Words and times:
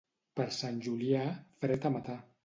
Per 0.39 0.45
Sant 0.59 0.79
Julià, 0.85 1.25
fred 1.65 1.85
a 1.91 1.91
matar. 1.97 2.17